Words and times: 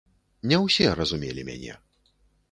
Не 0.51 0.57
ўсе 0.61 0.87
разумелі 0.99 1.43
мяне. 1.51 1.75